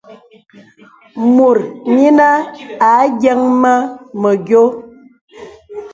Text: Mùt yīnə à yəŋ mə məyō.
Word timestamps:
Mùt 1.33 1.59
yīnə 1.95 2.29
à 2.89 2.93
yəŋ 3.21 3.39
mə 3.61 3.73
məyō. 4.21 4.63